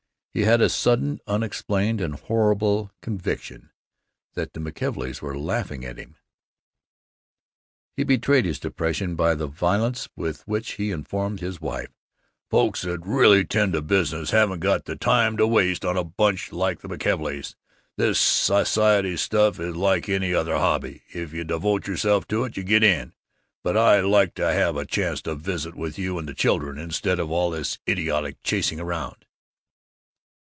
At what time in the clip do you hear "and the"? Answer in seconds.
26.17-26.33